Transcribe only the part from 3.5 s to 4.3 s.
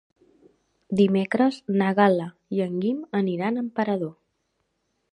a Emperador.